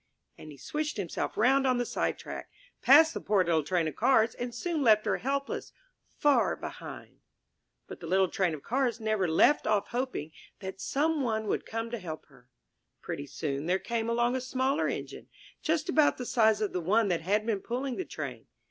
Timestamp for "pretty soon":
13.03-13.67